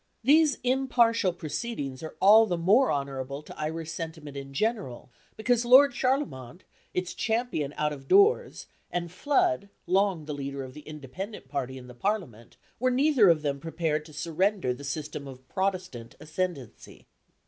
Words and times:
These 0.23 0.57
impartial 0.63 1.31
proceedings 1.31 2.01
are 2.01 2.15
all 2.19 2.47
the 2.47 2.57
more 2.57 2.91
honourable 2.91 3.43
to 3.43 3.55
Irish 3.55 3.91
sentiment 3.91 4.35
in 4.35 4.51
general, 4.51 5.11
because 5.37 5.63
Lord 5.63 5.93
Charlemont, 5.93 6.63
its 6.91 7.13
champion 7.13 7.71
out 7.77 7.93
of 7.93 8.07
doors, 8.07 8.65
and 8.89 9.11
Flood, 9.11 9.69
long 9.85 10.25
the 10.25 10.33
leader 10.33 10.63
of 10.63 10.73
the 10.73 10.81
Independent 10.87 11.49
party 11.49 11.77
in 11.77 11.85
the 11.85 11.93
Parliament, 11.93 12.57
were 12.79 12.89
neither 12.89 13.29
of 13.29 13.43
them 13.43 13.59
prepared 13.59 14.03
to 14.05 14.11
surrender 14.13 14.73
the 14.73 14.83
system 14.83 15.27
of 15.27 15.47
Protestant 15.47 16.15
ascendency. 16.19 17.05